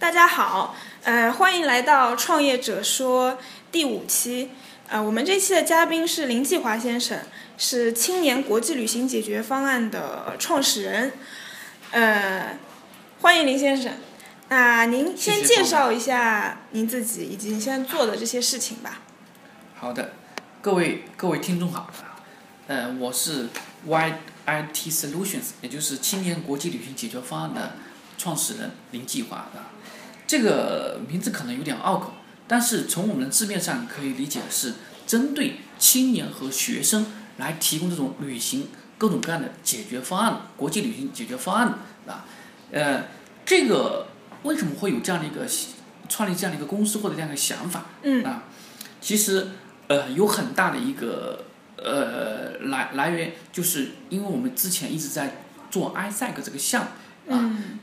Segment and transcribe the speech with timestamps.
[0.00, 3.38] 大家好，呃，欢迎来到创业者说
[3.70, 4.48] 第五期。
[4.88, 7.18] 呃，我们这期的嘉宾是林继华先生，
[7.58, 11.12] 是青年国际旅行解决方案的创始人。
[11.90, 12.58] 呃，
[13.20, 13.92] 欢迎林先生。
[14.48, 19.02] 那您先介绍一下您自己以及您现在做的这些事情吧。
[19.76, 20.14] 好的，
[20.62, 21.90] 各位各位听众好，
[22.68, 23.50] 呃，我是
[23.86, 27.74] YIT Solutions，也就是青年国际旅行解决方案的
[28.16, 29.76] 创始人林继华啊。
[30.30, 32.12] 这个名字可能有点拗口，
[32.46, 37.04] 但是从我们的字面上可以理解是针对青年和学生
[37.38, 41.74] 来提供这种旅行各种各样的解决方案，国际旅行解决方案
[42.06, 42.24] 啊。
[42.70, 43.06] 呃，
[43.44, 44.06] 这个
[44.44, 45.44] 为什么会有这样的一个
[46.08, 47.86] 创立这样的一个公司或者这样的想法？
[48.04, 48.44] 嗯啊，
[49.00, 49.48] 其实
[49.88, 56.86] 呃有很大的一个呃来来源，就是因为我们之前一直在做 iSec 这个项
[57.26, 57.36] 目啊。
[57.40, 57.80] 嗯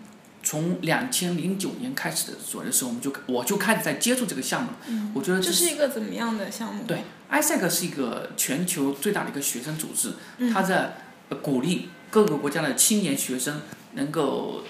[0.48, 4.70] 从两千零九年开始的左右的时候，我们就我就开始在接触这个项目。
[4.88, 6.86] 嗯，我觉得这是是一个怎么样的项目？
[6.86, 13.64] 对 ISEC 是一个全球最大的一个学生组织，嗯它在呃鼓励各个国家的青年学生
[13.96, 14.64] 能够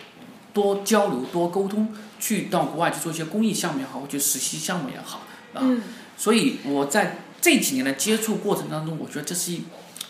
[0.52, 5.20] 多交流、多沟通，去到国外去做一些公益项目也好，或者实习项目也好
[5.54, 5.62] 啊。
[5.62, 5.84] 嗯
[6.18, 9.62] 所以我在这几年的接触过程当中，我觉得这是一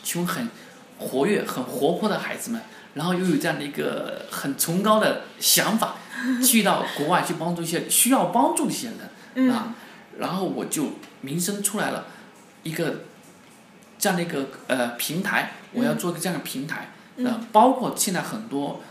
[0.06, 0.47] 群很
[0.97, 2.61] 活跃、很活泼的孩子们，
[2.98, 5.95] 然后又有这样的一个很崇高的想法，
[6.44, 8.98] 去到国外去帮助一些需要帮助的一些人
[9.36, 9.76] 嗯啊。
[10.17, 12.08] 然后我就名声出来了
[12.64, 13.03] 一个
[14.00, 18.81] 这样的一个呃平台，我要做个这样的平台，呃，包括现在很多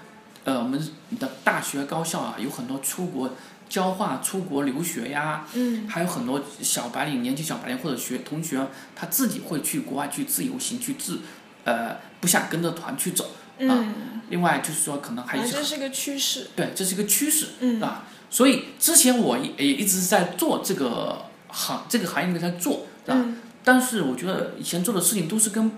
[0.44, 0.80] 呃我们
[1.18, 3.30] 的大学高校啊，有很多出国
[3.68, 11.22] 交换、出国留学呀，嗯还有很多小白领、年轻小白领或者学同学，他自己会去国外去自由行，去自
[11.64, 13.30] 呃不想跟着团去走。
[13.58, 13.94] 嗯，
[14.30, 16.48] 另外就是说，可能还有这是个趋势。
[16.56, 17.48] 对，这是一个趋势。
[17.60, 23.16] 嗯啊，所以之前我也也一直在做这个行这个行业里面在做，是吧？
[23.16, 25.72] 嗯但是我觉得以前做的事情都是跟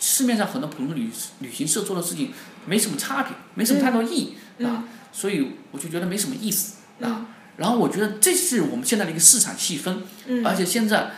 [0.00, 2.32] 市面上很多普通旅旅行社做的事情
[2.64, 7.26] 没什么差别，没什么太多意义、啊，所以我就觉得没什么意思啊。
[7.58, 11.10] 然后我觉得这是我们现在的一个市场细分，嗯而且现在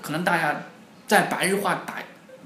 [0.00, 0.66] 可能大家
[1.08, 1.96] 在白日化打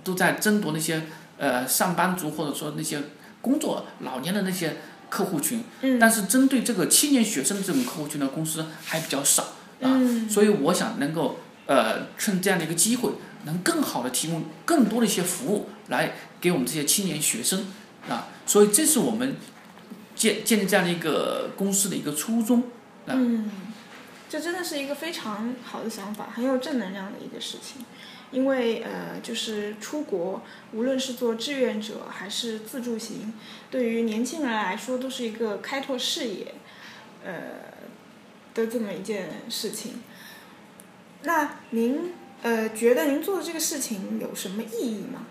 [0.03, 1.03] 都在争夺那些
[1.37, 3.03] 呃上班族或者说那些
[3.47, 4.77] 工作老年的那些
[5.09, 6.01] 客户群，嗯。
[6.01, 9.43] 但是针对这个青年学生的这种客户群的公司还比较少
[9.81, 10.29] 啊，嗯。
[10.29, 13.13] 所以我想能够呃趁这样的一个机会，
[13.45, 17.67] 能更好的提供更多的一些服务来给我们这些青年学生
[18.09, 19.37] 啊，所以这是我们
[20.17, 22.65] 建建立这样的一个公司的一个初衷。
[23.07, 23.49] 嗯，
[24.29, 27.85] 这真的是一个非常好的想法，很有正能量的一个事情。
[28.33, 30.43] 因为呃，就是出国，
[30.73, 33.33] 无论是做志愿者还是自助行，
[33.71, 36.55] 对于年轻人来说都是一个开拓视野，
[37.25, 37.33] 呃
[38.53, 40.01] 的这么一件事情。
[41.23, 45.27] 那您呃觉得您做的这个事情有什么意义吗？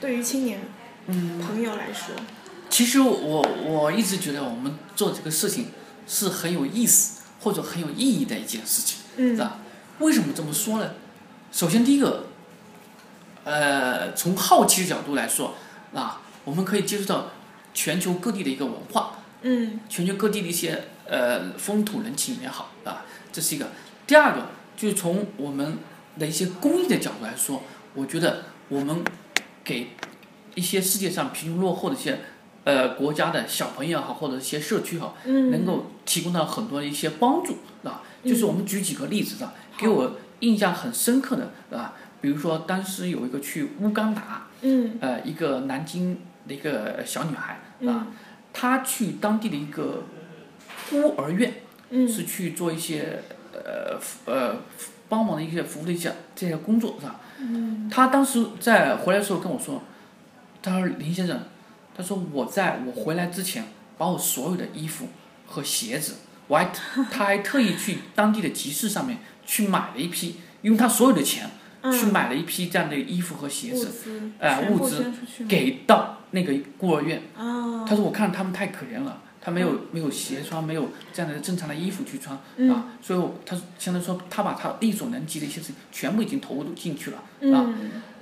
[0.00, 0.60] 对于青年
[1.06, 2.14] 朋友来说，
[2.70, 5.68] 其实我我一直觉得我们做这个事情
[6.06, 9.58] 是很有意思或者很有意义的一件事情，嗯是吧？
[10.00, 10.94] 为什么这么说呢？
[11.50, 12.27] 首先第一个，
[13.48, 15.54] 呃，从好奇的角度来说，
[15.94, 17.28] 啊，我们可以接触到
[17.72, 19.80] 全球各地的一个文化，嗯。
[19.88, 23.68] 全球各地的一些呃风土人情也好，啊，这是一个。
[24.06, 25.78] 第二个就是从我们
[26.18, 27.62] 的一些公益的角度来说，
[27.94, 29.02] 我觉得我们
[29.64, 29.92] 给
[30.54, 32.20] 一些世界上贫穷落后的一些
[32.64, 44.98] 呃国家的小朋友也好，或者一些社区也好，嗯，能够提供到很多的一些帮助，啊，就是我们举几个例子啊，给我印象很深刻的啊，比如说当时有一个去乌干达，嗯。
[45.00, 47.88] 呃，一个南京的一个小女孩嗯。
[47.88, 48.06] 啊，
[48.52, 50.04] 她去当地的一个
[50.90, 51.54] 孤儿院，
[51.90, 52.08] 嗯。
[52.08, 54.56] 是去做一些呃呃
[55.08, 57.20] 帮忙的一些服务的一些这些工作是吧？
[57.38, 57.88] 嗯。
[57.90, 59.82] 她当时在回来的时候跟我说，
[60.62, 61.40] 她说林先生，
[61.96, 63.64] 她说我在我回来之前，
[63.96, 65.08] 把我所有的衣服
[65.46, 66.16] 和鞋子，
[66.48, 71.48] 我还他还特意去当地的集市上面去买了一批，用他所有的钱
[71.82, 75.12] 去嗯，买了一批这样的衣服和鞋子，物资，哎全部物资
[75.46, 77.22] 给到那个孤儿院。
[77.36, 82.68] 啊，他说我看他们太可怜了，他没有没有鞋穿，没有这样的正常的衣服去穿嗯。
[82.70, 87.18] 啊，所以我他相当于说他把他力所能及的一些事情全部已经投入进去了。
[87.56, 87.72] 啊。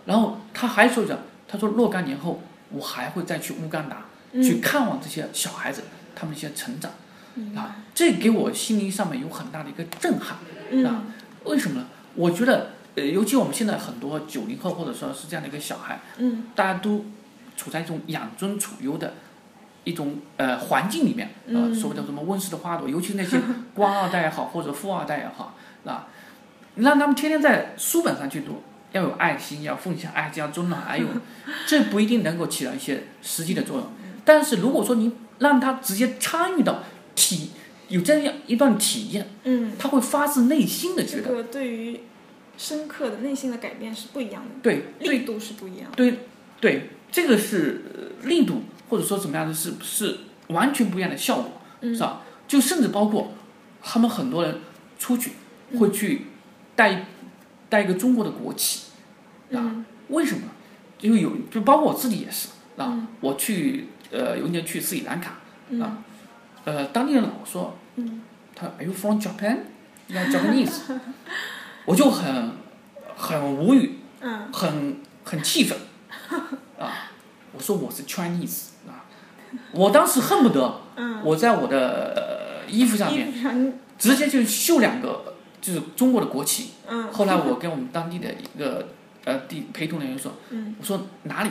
[0.05, 4.05] 然后他还说着，他说若干年后我还会再去乌干达、
[4.43, 5.83] 去看望这些小孩子，
[6.15, 6.93] 他们一些成长
[7.37, 10.37] 嗯啊，这给我心灵上面有很大的一个震撼。
[10.37, 10.41] 啊。
[10.75, 11.13] 嗯
[11.45, 11.87] 为什么呢？
[12.17, 16.45] 我觉得，呃，尤其我们现在很多九零后或者说是这样的一个小孩，嗯。
[16.55, 17.05] 大家都
[17.57, 19.15] 处在一种养尊处优的
[19.85, 23.39] 一种呃环境里面，呃所谓的什么温室的花朵，尤其那些
[23.75, 25.55] 官二代也好或者富二代也好，
[25.85, 26.09] 啊，
[26.77, 28.63] 让他们天天在书本上去读，
[28.93, 31.07] 要有爱心，要奉献爱，要尊老爱幼，
[31.67, 33.87] 这不一定能够起到一些实际的作用。
[34.25, 36.83] 但是如果说你让他直接参与到
[37.15, 37.51] 体
[37.89, 42.01] 有这样一段体验，嗯，他会发自内心的觉得，这个对于
[42.57, 45.97] 深刻的内心的改变是不一样的，对对力度是不一样的。
[45.97, 46.19] 对
[46.61, 50.19] 对，这个是呃力度或者说怎么样的是是
[50.49, 52.23] 完全不一样的效果，嗯是吧？
[52.49, 53.33] 就甚至包括
[53.83, 54.61] 他们很多人
[54.99, 55.33] 出去
[55.79, 56.23] 会去
[56.75, 57.07] 带
[57.69, 58.87] 带一个中国的国旗，
[59.53, 60.43] 啊，嗯为什么？
[61.01, 65.99] 因为有就包括我自己也是啊，嗯我去呃有一年去斯里兰卡，嗯啊
[66.65, 68.23] 呃当地人老说，嗯
[68.55, 69.59] 他 Are you from Japan？
[70.09, 70.71] 要 Japanese，
[71.87, 72.53] 我就很
[73.17, 75.79] 很无语，嗯很很气愤
[76.79, 77.11] 啊！
[77.53, 79.07] 我说我是 Chinese 啊，
[79.73, 82.13] 我当时恨不得嗯，我在我的
[82.67, 83.33] 呃衣服上面
[83.99, 86.73] 直接就绣两个就是中国的国旗。
[86.89, 88.89] 嗯后来我跟我们当地的一个
[89.25, 91.51] 呃地陪同人员说，嗯我说哪里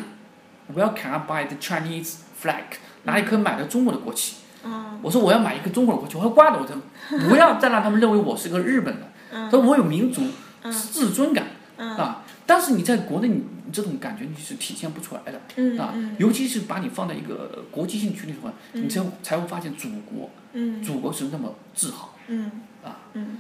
[0.74, 2.78] ，Where can I buy the Chinese flag？
[3.04, 4.36] 哪里可以买到中国的国旗？
[4.64, 9.04] 嗯我说我要买一个中国的国旗，我要挂着我这，不要再让他们认为我是个日本人。
[9.36, 9.52] 嗯。
[9.52, 10.24] 说我有民族
[10.64, 10.72] 嗯。
[10.72, 11.48] 自尊感
[11.78, 11.96] 嗯。
[11.98, 18.84] 啊，但是你在国内你你这种感觉你是体现不出来的啊尤其是把你放在一个国际性群体的话，嗯。
[18.86, 20.82] 你才才会发现祖国，嗯。
[20.82, 22.16] 祖国是那么自豪。
[22.28, 22.50] 嗯。
[22.84, 22.98] 啊。
[23.14, 23.38] 嗯。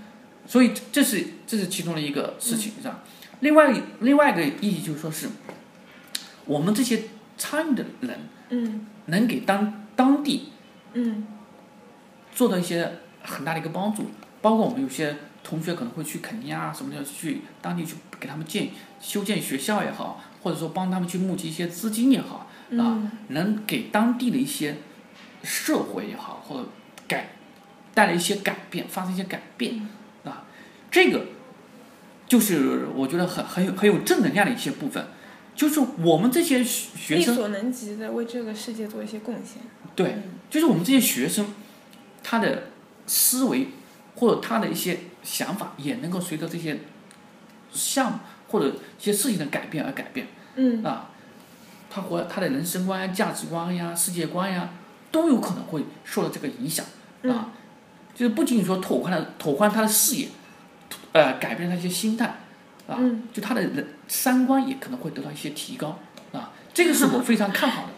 [0.47, 2.99] 所以这是这是其中的一个事情，是吧？
[3.39, 5.27] 另外另外一个意义就是说是，
[6.45, 7.03] 我们这些
[7.37, 8.19] 参与的人
[8.49, 8.85] 嗯。
[9.07, 10.49] 能给当当地
[10.93, 11.25] 嗯。
[12.33, 14.05] 做到一些很大的一个帮助，
[14.41, 15.15] 包括我们有些
[15.45, 18.69] 同学可能会去肯尼亚什么的去当地去给他们建
[18.99, 23.11] 修建学校也好，或者说帮他们去募集一些资金也好，啊，嗯。
[23.27, 24.77] 能给当地的一些
[25.43, 26.67] 社会也好，或者
[27.07, 27.29] 改
[27.93, 29.87] 带来一些改变，发生一些改变
[30.23, 30.45] 啊，
[30.89, 31.27] 这个
[32.27, 35.05] 就是我觉得很很有很有正能量的一些部分，
[35.55, 39.61] 就是我们这些学生力所能及的为这个世界做一些贡献。
[39.95, 40.23] 对，嗯。
[40.49, 41.53] 就是我们这些学生，
[42.23, 42.69] 他的
[43.05, 43.67] 思维
[44.15, 46.79] 或者他的一些想法，也能够随着这些
[47.71, 51.09] 项目或者一些事情的改变而改变嗯啊。
[51.89, 54.69] 他活他的人生观呀、价值观呀、世界观呀，
[55.11, 56.85] 都有可能会受到这个影响
[57.21, 57.49] 嗯啊。
[58.13, 60.29] 就是不仅仅说拓宽了拓宽他的视野，
[61.11, 62.25] 呃，改变他一些心态
[62.87, 65.99] 啊，嗯就他的人三观也可能会得到一些提高
[66.31, 66.51] 啊。
[66.73, 67.89] 这个是我非常看好的。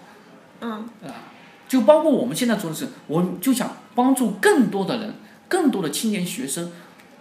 [0.61, 0.71] 嗯
[1.03, 1.29] 啊，
[1.67, 5.13] 就包括我们现在做的事，我就想帮助更多的人，
[5.47, 6.71] 更多的青年学生，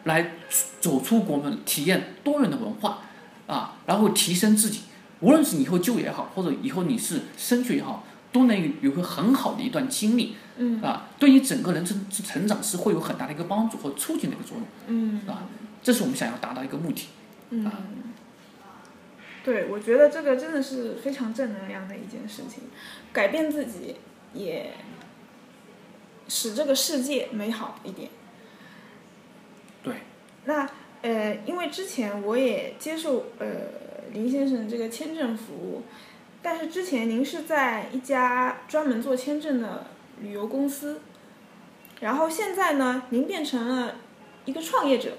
[0.04, 0.32] 来
[0.80, 3.02] 走出国门，体验多元的文化，
[3.46, 4.80] 啊，然后提升自己，
[5.20, 15.48] 无论是以后就业也好，或者以后你是升学也好，都能有有个很好的一段经历，嗯啊，对你整个人生成长是会有很大的一个帮助和促进的一个作用，嗯啊，
[15.82, 17.06] 这是我们想要达到一个目的。
[17.50, 17.70] 嗯，
[19.44, 22.64] 对，我觉得这个真的是非常正能量的一件事情，
[23.12, 23.96] 改变自己
[24.34, 24.74] 也
[26.28, 28.10] 使这个世界美好一点。
[30.46, 30.54] 对。
[30.54, 30.70] 那
[31.02, 33.46] 呃，因为之前我也接受呃
[34.12, 35.82] 林先生这个签证服务，
[36.40, 39.88] 但是之前您是在一家专门做签证的
[40.20, 41.00] 旅游公司，
[42.00, 43.96] 然后现在呢，您变成了
[44.46, 45.18] 一个创业者。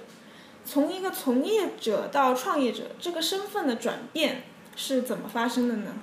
[0.65, 4.43] 从一个从业者到创业者，这个身份的转变
[4.75, 5.93] 是怎么发生的呢？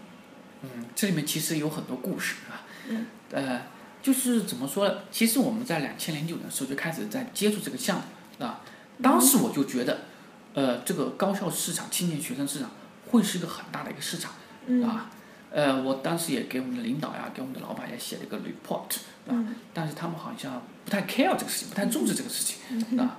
[0.63, 2.65] 嗯，这里面其实有很多故事啊。
[2.89, 3.07] 嗯。
[3.31, 3.61] 呃，
[4.01, 5.01] 就是怎么说呢？
[5.11, 8.63] 其实我们在两千零九年的时候就开始在接触这个项目啊。
[9.03, 10.03] 当时我就觉得，
[10.55, 12.71] 呃，这个高校市场、青年学生市场
[13.11, 14.33] 会是一个很大的一个市场
[14.67, 14.83] 嗯。
[14.83, 15.11] 啊。
[15.51, 18.97] 呃，我当时也给我们的领导呀，给我们的老板也写了一个 report
[19.29, 19.55] 啊，嗯。
[19.73, 22.59] 但是他们好像不太 care 这个事情，不太重视这个事情。
[22.71, 23.19] 嗯啊，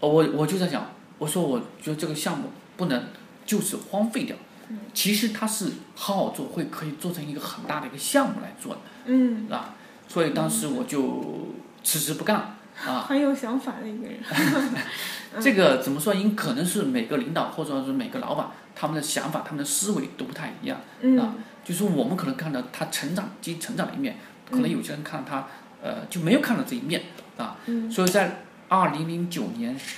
[0.00, 3.04] 我我就在想，我说我觉得这个项目不能
[3.46, 4.36] 就此荒废掉，
[4.70, 4.80] 嗯。
[4.92, 9.76] 其实它是好好做，会可以做成一个很大的一个项目来做的，嗯，啊，
[10.08, 11.54] 所以当时我就
[11.84, 12.56] 辞职不干
[12.86, 13.04] 啊。
[13.08, 14.18] 很有想法的一个人。
[15.40, 16.14] 这个怎么说？
[16.14, 20.78] 因可能是每个领导或者是每个老板他们的想法、他们的思维都不太一样。
[21.00, 21.34] 嗯
[21.64, 24.16] 就是我们可能看到他成长及成长的一面，
[24.50, 25.46] 可能有些人看到他
[25.82, 27.00] 呃就没有看到这一面
[27.38, 27.56] 啊。
[27.66, 29.96] 嗯所以在二零零九年十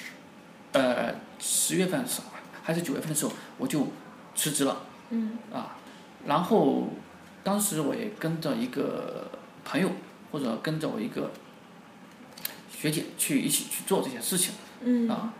[0.72, 2.26] 呃十月份的时候
[2.62, 3.88] 还是九月份的时候，我就
[4.36, 5.76] 辞职了嗯啊。
[6.26, 6.90] 然后
[7.42, 9.30] 当时我也跟着一个
[9.64, 9.90] 朋友
[10.30, 11.30] 或者跟着我一个
[12.84, 15.32] 学姐去一起去做这些事情嗯啊。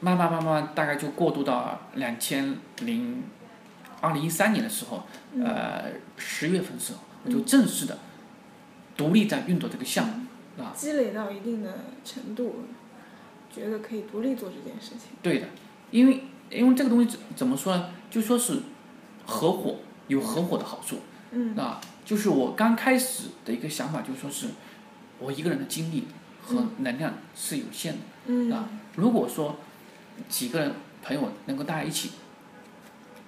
[0.00, 3.24] 慢慢慢慢，大概就过渡到两千零
[4.00, 5.02] 二零一三年的时候，
[5.42, 7.98] 呃，十月份的时候，我就正式的
[8.96, 12.64] 独立在运作这个项目，啊，积累到一定的程度，
[13.54, 15.10] 觉得可以独立做这件事情。
[15.22, 15.48] 对的，
[15.90, 17.90] 因为因为这个东西怎怎么说呢？
[18.10, 18.60] 就说是
[19.26, 19.76] 合伙
[20.08, 21.00] 有合伙的好处，
[21.32, 24.48] 嗯啊，就是我刚开始的一个想法，就说是
[25.18, 26.06] 我一个人的精力
[26.42, 27.98] 和能量是有限的。
[28.26, 29.56] 嗯啊，如果说
[30.28, 32.12] 几个人朋友能够大家一起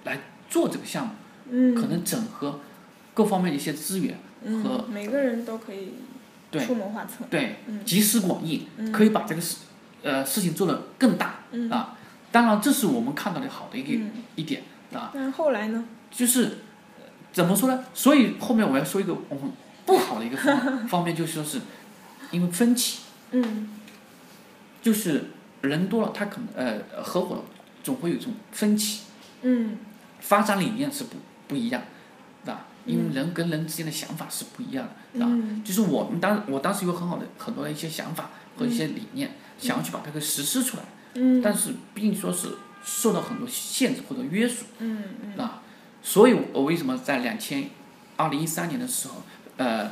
[0.03, 0.19] 来
[0.49, 1.13] 做这个项目，
[1.49, 2.59] 嗯，可能整合
[3.13, 4.17] 各方面的一些资源，
[4.63, 5.93] 和嗯，每个人都可以
[6.51, 7.25] 对出谋划策。
[7.29, 9.57] 对嗯，集思广益，嗯可以把这个事
[10.03, 11.97] 呃事情做得更大嗯啊。
[12.31, 15.85] 当然，这是我们看到的好的一个嗯，一点啊，那后来呢？
[16.11, 16.49] 就是呃
[17.37, 17.83] 怎么说呢？
[17.93, 19.51] 所以后面我要说一个我们
[19.85, 21.61] 不好的一个方 方面，就是说是
[22.31, 23.69] 因为分歧，嗯。
[24.81, 25.25] 就是
[25.61, 27.43] 人多了，他可能呃合伙
[27.83, 29.03] 总会有一种分歧。
[29.43, 29.77] 嗯。
[30.19, 31.17] 发展理念是不
[31.47, 31.79] 不一样
[32.43, 33.13] 的，啊因为嗯。
[33.13, 35.63] 人跟人之间的想法是不一样的，啊，嗯？
[35.63, 41.39] 就是我们当我当时有很好的很多的一些想法和一些理念，想要去把它给实施出来，嗯。
[41.39, 42.47] 但是并说是
[42.83, 45.37] 受到很多限制或者约束，嗯嗯。
[45.37, 45.61] 啊，
[46.01, 47.69] 所以我为什么在两千
[48.15, 49.23] 二零一三年的时候，
[49.57, 49.91] 呃，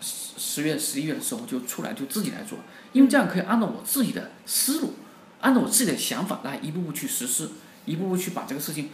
[0.00, 2.58] 十十月十一月的时候就出来就自己来做，
[2.92, 4.94] 因为这样可以按照我自己的思路，
[5.40, 7.50] 按照我自己的想法来一步步去实施，
[7.84, 8.90] 一步步去把这个事情，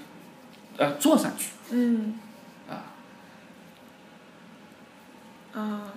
[0.77, 1.51] 呃，做上去。
[1.71, 2.19] 嗯
[2.69, 2.95] 啊
[5.53, 5.93] 啊，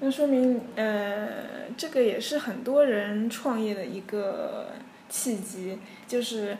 [0.00, 4.72] 那说明呃，这个也是很多人创业的一个
[5.08, 6.58] 契机，就是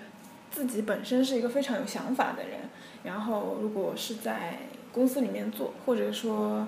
[0.59, 2.63] 自己本身是一个非常有想法的人，
[3.05, 4.59] 然后如果是在
[4.93, 6.67] 公司里面做，或者说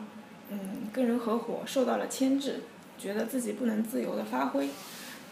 [0.48, 2.60] 嗯跟人合伙受到了牵制，
[2.96, 4.68] 觉得自己不能自由的发挥，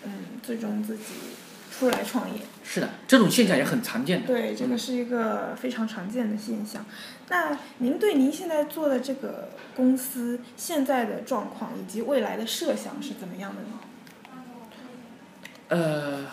[0.03, 1.05] 嗯，最终自己
[1.71, 2.41] 出来创业。
[2.65, 4.27] 是的，这种现象也很常见的。
[4.27, 6.85] 对，这个是一个非常常见的现象。
[7.29, 13.69] 那您对您现在做的这个公司现在的状况以及未来的设想是怎么样的呢？
[15.69, 16.25] 呃，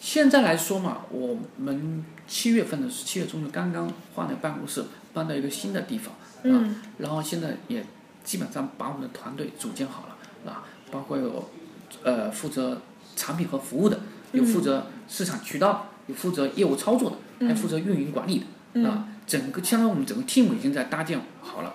[0.00, 6.76] 现在来说嘛，我们七月份的是七月中旬刚刚换了办公室，搬到一个新的地方，嗯。
[6.96, 7.84] 然后现在也
[8.24, 11.50] 基本上把我们的团队组建好了，啊，包括有
[12.02, 12.80] 呃负责
[13.14, 14.00] 产品和服务的，
[14.32, 18.84] 有负责市场渠道，有负责业务操作的，还有负责运营管理的，嗯。
[18.86, 21.74] 啊，整个相当于我们整个 team 已经在搭建好了。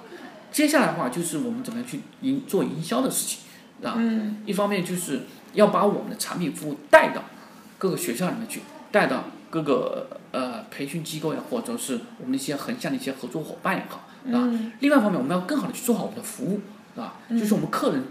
[0.52, 3.42] 接下来的话就是我们怎么样去营做营销的事情，
[3.88, 4.42] 啊，嗯。
[4.48, 5.22] 一方面就是
[5.54, 7.24] 要把我们的产品服务带到
[7.78, 14.48] 各个学校里面去，带到各个呃培训机构呀，或者是我们的一些横向的一些合作伙伴也好，啊。
[14.48, 16.62] 嗯另外一方面，我们要更好的去做好我们的服务，
[16.96, 17.16] 是吧？
[17.30, 18.04] 就是我们客人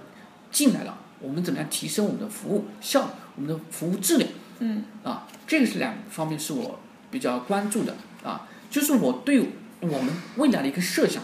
[0.50, 4.30] 进来了，我们怎么样提升我们的服务效率，我们的服务质量
[4.60, 5.26] 嗯啊？
[5.46, 6.78] 这个是两方面是我
[7.10, 8.48] 比较关注的啊。
[8.70, 11.22] 就是我对我们未来的一个设想，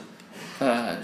[0.61, 0.97] 呃，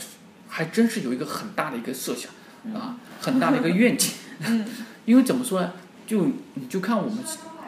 [0.49, 2.31] 还真是有一个很大的一个设想
[2.75, 4.13] 啊，很大的一个愿景。
[4.47, 4.65] 嗯
[5.07, 5.73] 因为怎么说呢？
[6.07, 7.19] 就你就看我们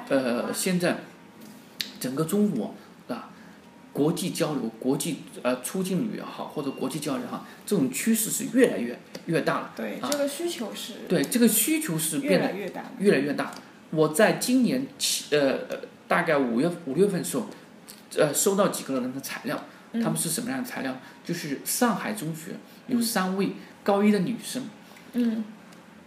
[0.09, 0.99] 呃现在
[1.99, 2.75] 整个中国
[3.09, 3.31] 啊，
[3.93, 9.73] 国际交流、国际呃出境旅也好，或者国际交流也好，这种趋势是越来越越大了。
[9.77, 12.85] 对，啊这个需求是对，这个需求是越变得来越大。
[12.99, 13.53] 越来越大。
[13.91, 17.47] 我在今年七呃呃大概五月五月份的时候，
[18.17, 20.95] 呃收到几个人的材料，嗯他们是什么样的材料？
[21.25, 22.53] 就是上海中学
[22.87, 23.53] 有三位
[23.83, 24.63] 高一的女生，
[25.15, 25.45] 嗯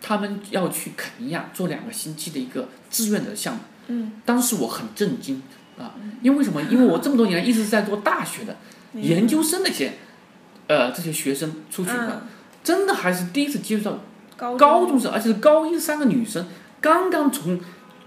[0.01, 3.62] 她们要去肯尼亚做两个星期的一个志愿者项目。
[3.88, 5.41] 嗯，当时我很震惊
[5.77, 6.62] 啊，因为为什么？
[6.63, 8.55] 因为我这么多年一直是在做大学的
[8.93, 9.93] 嗯研究生那些，
[10.67, 12.27] 呃，这些学生出去的，嗯。
[12.63, 14.00] 真的还是第一次接触到
[14.38, 16.46] 高高中生，而且是高一三个女生，
[16.79, 17.60] 刚刚从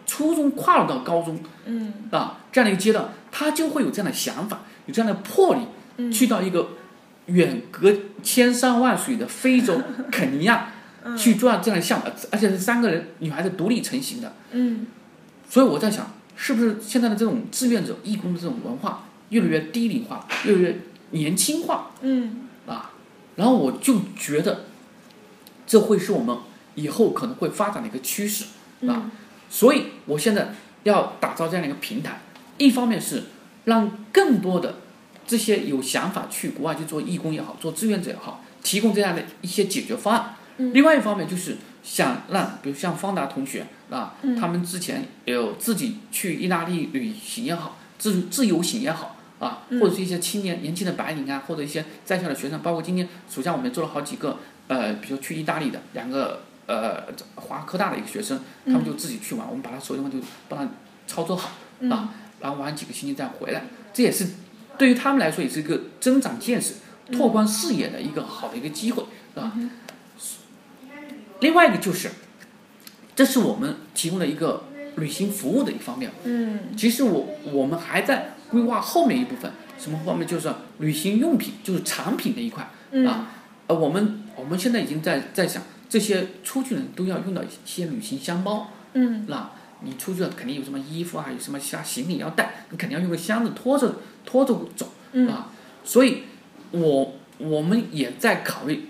[0.06, 1.92] 初中跨入到高中嗯。
[2.10, 5.62] 啊这样的一个阶段，她就会有这样的想法，有这样的魄力，
[5.96, 6.10] 嗯。
[6.12, 6.68] 去到一个
[7.26, 9.82] 远隔千山万水的非洲
[10.12, 10.72] 肯尼亚嗯
[11.16, 14.34] 去做这样的项目，而且是三个人女孩子独立成型的。
[14.52, 14.86] 嗯
[15.48, 20.80] 所以我在想，是不是现在的这种志愿者、义工的这种文化越来越低龄化，越来越
[21.10, 22.90] 年轻化嗯啊？
[23.36, 24.64] 然后我就觉得，
[25.66, 26.36] 这会是我们
[26.74, 28.44] 以后可能会发展的一个趋势
[28.82, 28.88] 啊。
[28.88, 29.10] 嗯
[29.50, 32.22] 所以我现在要打造这样的一个平台，
[32.58, 33.24] 一方面是
[33.66, 34.76] 让更多的
[35.26, 40.34] 这些有想法去国外去做义工也好，做志愿者也好，提供这样的一些解决方案。
[40.58, 40.72] 嗯。
[40.72, 44.36] 另外一方面就是想让，比如像方达同学啊，嗯。
[44.36, 49.80] 他们之前有自己去意大利旅行也好，自自由行也好啊，嗯。
[49.80, 60.18] 或者是一些青年年轻的白领啊，或者一些在校的学生，包括今天暑假我们也做了好几个，呃，比如去意大利的两个呃华科大的一个学生，他们就自己去玩，我们把他手机上就
[60.48, 60.72] 帮他
[61.06, 61.90] 操作好嗯。
[61.90, 63.64] 啊，然后玩几个星期再回来。
[63.92, 64.26] 这也是
[64.76, 66.74] 对于他们来说也是一个增长见识、
[67.12, 69.52] 拓宽视野的一个好的一个机会，是吧？
[71.44, 72.10] 另外一个就是，
[73.14, 74.64] 这是我们提供的一个
[74.96, 76.10] 旅行服务的一方面。
[76.24, 80.26] 嗯其实我我们还在规划后面一部分，什么方面？
[80.26, 83.30] 就是旅行用品，就是产品的一块嗯啊。
[83.66, 89.50] 呃，我们我们现在已经在在想，这些出去人都要用到一些旅行箱包，嗯那
[89.82, 95.50] 你出去了肯定有什么衣服啊，有什么其他行李要带，你肯定要用个箱子拖着拖着走嗯啊。
[95.84, 96.22] 所以
[96.70, 98.88] 我我们也在考虑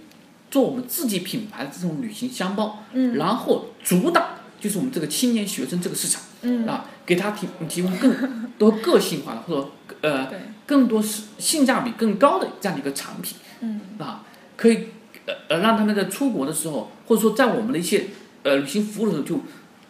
[0.54, 3.16] 做我们自己品牌的这种旅行箱包，嗯。
[3.16, 6.22] 然后主打就是我们这个青年学生这个市场。
[6.42, 9.68] 嗯，啊，给他提提供更多个性化的或者
[10.02, 10.30] 呃，
[10.64, 13.80] 更多是性价比更高的这样的一个产品嗯。
[13.98, 14.22] 啊，
[14.56, 14.90] 可以
[15.26, 18.06] 呃呃让他们在出国的时候，或者说在我们的一些
[18.44, 19.40] 呃旅行服务的时候就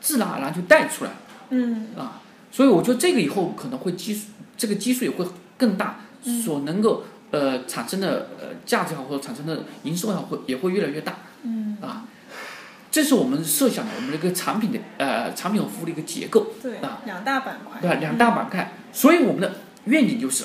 [0.00, 1.10] 自然而然就带出来
[1.50, 1.88] 嗯。
[1.94, 5.26] 啊，所以我觉得这个以后可能会基数这个基数也会
[5.58, 6.40] 更大，嗯。
[6.40, 12.04] 所能够呃产生的呃价值也好或者产生的营收也好会也会越来越大嗯，啊。
[12.90, 16.46] 这是我们设想的我们的一个产品的呃产品和服务的一个结构。
[16.62, 17.98] 对啊，两大板块，对？
[17.98, 19.52] 两大板块，所以我们的
[19.86, 20.44] 愿景就是，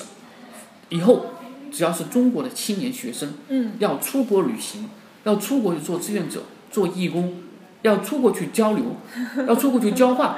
[0.88, 1.26] 以后
[1.70, 4.90] 只要是中国的青年学生嗯要出国旅行，
[5.22, 7.40] 要出国去做志愿者、做义工，
[7.82, 8.96] 要出国去交流，
[9.46, 10.34] 要出国去交换，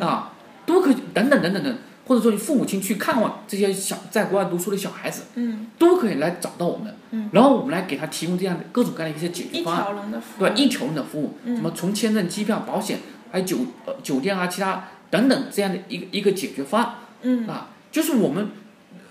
[0.00, 0.32] 啊，
[0.64, 1.76] 都可以等等等等等，
[2.08, 7.28] 或者说你父母亲去看望这些小在国外读书的小孩子，嗯，都可以来找到我们，嗯。
[7.32, 9.84] 然后我们来给他提供这样的各种各样的一些解决方案。
[9.84, 11.54] 条龙的服务，对，一条龙的服务，嗯。
[11.54, 12.98] 什么从签证、机票、保险，
[13.30, 17.46] 还有酒呃酒店啊，其他等等这样的一个一个解决方案嗯。
[17.46, 18.48] 啊，就是我们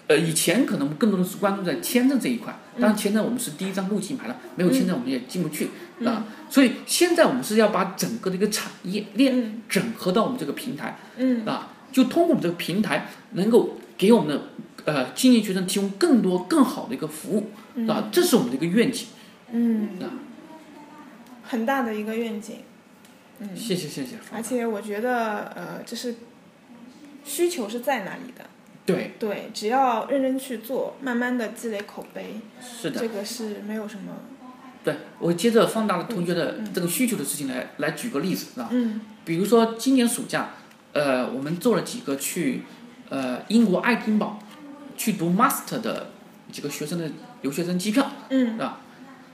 [0.07, 2.81] 呃以前可能更多的是关注在签证这一块，嗯。
[2.81, 5.69] 当然签证我们是第一张入境牌了，没有签证我们也进不去
[6.03, 9.61] 啊，所以现在我们是要把整个的一个产业链嗯。
[9.69, 11.45] 整合到我们这个平台嗯。
[11.45, 14.43] 啊，就通过我们这个平台能够给我们的
[14.85, 17.49] 呃青年学生提供更多更好的一个服务
[17.89, 19.07] 啊，这是我们的一个愿景。
[19.51, 19.99] 嗯。
[19.99, 20.05] 啊，
[21.43, 22.57] 很大的一个愿景，
[23.39, 23.49] 嗯。
[23.55, 26.17] 谢谢谢谢，而且我觉得呃，就是
[27.25, 28.45] 需求是在哪里的，
[28.85, 32.99] 对，对，只要认真去做，慢慢的积累口碑，是的。
[32.99, 34.13] 这个是没有什么，
[34.83, 39.01] 对，我接着放大了同学的这个需求的事情来来举个例子啊，嗯。
[39.25, 40.51] 比如说今年暑假，
[40.97, 42.63] 呃，我们做了几个去
[43.09, 44.39] 呃英国爱丁堡
[44.97, 46.09] 去读 master 的
[46.51, 47.07] 几个学生的
[47.43, 48.57] 留学生机票，嗯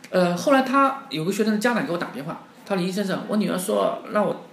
[0.09, 4.45] 呃，后来他有个学生的家长给我打电话，他说李先生，我女儿说让我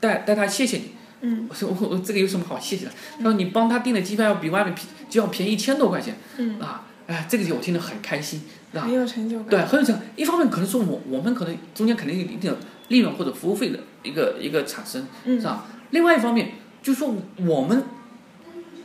[0.00, 2.92] 带带她谢谢你，嗯我说我我这个有什么好谢谢的？
[3.18, 8.40] 他说你帮他订的机票要比外面便就要便宜一千多块钱嗯，啊，哎，这个就我听得很开心，
[8.72, 8.84] 是吧？
[8.86, 10.00] 很有成就感，对，很有成。
[10.16, 12.56] 一方面可能说我我们可能中间肯定有一定的
[12.88, 15.40] 利润或者服务费的一个一个产生，嗯。
[15.40, 15.66] 是吧？
[15.90, 17.84] 另外一方面就是说我们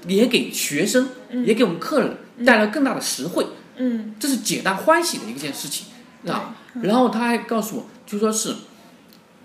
[0.08, 1.10] 也给学生、
[1.46, 3.46] 也给我们客人带来更大的实惠，
[3.78, 4.16] 嗯。
[4.20, 5.88] 这是皆大欢喜的一件事情，
[6.24, 6.56] 是吧？
[6.74, 8.56] 对然后他还告诉我，就说是，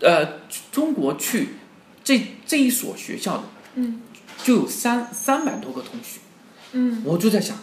[0.00, 0.40] 呃，
[0.72, 1.50] 中国去
[2.02, 3.44] 这这一所学校的
[3.76, 4.02] 嗯。
[4.42, 6.18] 就有三三百多个同学，
[6.72, 7.02] 嗯。
[7.04, 7.58] 我就在想，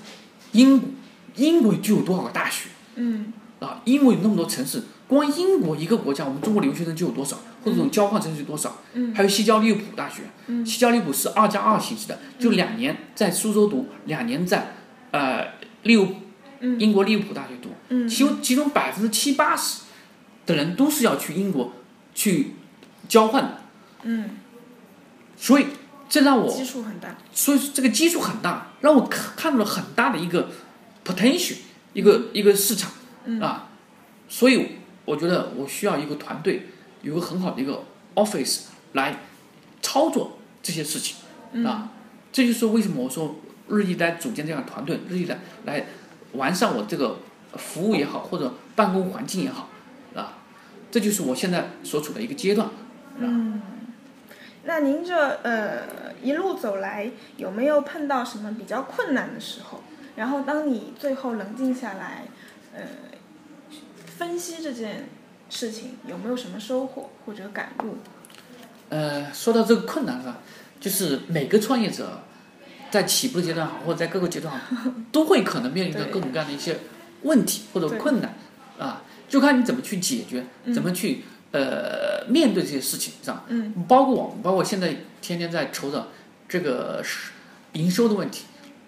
[0.51, 0.89] 英国
[1.35, 2.69] 英国就有多少个大学？
[2.95, 3.33] 嗯。
[3.59, 8.77] 啊，英国有那么多城市，光英国一个国家，我们中国留学生就有多少，或者这种交换生是多少？
[8.93, 9.13] 嗯。
[9.15, 10.65] 还有西交利物浦大学，嗯。
[10.65, 14.75] 西交利物浦是二加二形式的，就两年在苏州读，两年在
[15.11, 15.47] 呃
[15.83, 16.15] 利物
[16.59, 16.79] 嗯。
[16.79, 18.07] 英国利物浦大学读，嗯。
[18.07, 19.83] 其中其中百分之七八十
[20.45, 21.73] 的人都是要去英国
[22.15, 22.53] 去
[23.07, 23.61] 交换的，
[24.03, 24.31] 嗯，
[25.37, 25.67] 所以
[26.09, 30.49] 这让我基数很大，所以这个基数很大，让我看看到了很大的一个
[31.05, 31.57] potential，
[31.93, 32.91] 一个一个市场
[33.41, 33.69] 啊，
[34.29, 34.76] 所以
[35.07, 36.67] 我觉得我需要一个团队，
[37.01, 37.83] 有个很好的一个
[38.15, 39.19] office 来
[39.81, 41.91] 操作这些事情啊，
[42.33, 43.37] 这就是为什么我说
[43.69, 45.85] 日益在组建这样的团队，日益来来
[46.33, 47.19] 完善我这个
[47.53, 49.69] 服务也好，或者办公环境也好
[50.13, 50.39] 啊，
[50.91, 52.69] 这就是我现在所处的一个阶段。
[53.17, 53.61] 嗯
[54.65, 59.81] 那您这呃一路走来，有没有碰到什么比较困难的时候？
[60.17, 62.25] 然后当你最后冷静下来，
[62.75, 62.81] 呃，
[64.17, 65.07] 分析这件
[65.49, 67.97] 事情，有没有什么收获或者感悟？
[68.89, 70.39] 呃，说到这个困难啊，
[70.79, 72.23] 就是每个创业者
[72.89, 76.79] 在起步阶段好，或者在各个阶段好， 都会可能面临着各种各样的一些
[77.23, 78.35] 问题或者困难
[78.79, 83.43] 啊，就看你怎么去解决，怎么去呃面对这些事情是吧。
[83.49, 86.07] 嗯包括我，包括现在天天在愁着
[86.47, 87.31] 这个是
[87.73, 88.45] 营收的问题，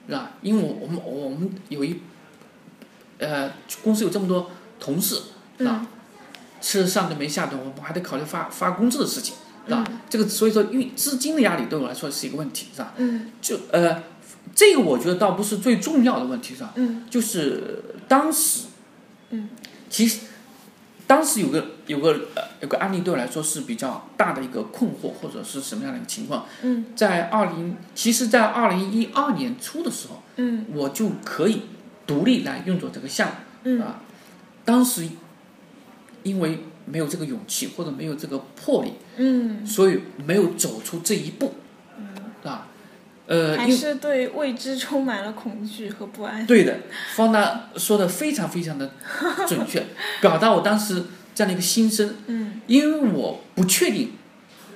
[0.08, 0.32] 是吧？
[0.42, 2.02] 因为我我们我们有一
[3.20, 3.52] 呃
[3.84, 5.22] 公司有这么多同事，
[5.58, 5.86] 是吧？
[6.62, 9.84] 吃上顿没下顿，我们还得考虑发发工资的事情，是吧？
[10.10, 12.94] 这个所以说运资金的压力对我来说是一个问题，是吧？
[12.98, 14.04] 嗯就呃
[14.56, 16.74] 这个我觉得倒不是最重要的问题，是吧？
[16.76, 18.68] 嗯就是当时，
[19.30, 19.50] 嗯，
[19.90, 20.22] 其实
[21.08, 26.46] 当时有个有个呃有个案例对我来说是比较大的一个困惑，或者是什么样的一个情况？
[26.62, 31.62] 嗯在二零，其实，在二零一二年初的时候，嗯我就可以
[32.06, 33.34] 独立来运作这个项目。
[33.64, 34.02] 嗯啊，
[34.70, 35.08] 当时
[36.22, 41.56] 因为没有这个勇气或者没有这个魄力，嗯，所以没有走出这一步，
[41.98, 42.06] 嗯。
[42.44, 42.68] 啊，
[43.26, 46.46] 呃，还是对未知充满了恐惧和不安。
[46.46, 46.82] 对的，
[47.16, 48.92] 方达说的非常非常的
[49.48, 49.84] 准确，
[50.22, 52.62] 表达我当时这样的一个心声，嗯。
[52.68, 54.12] 因为我不确定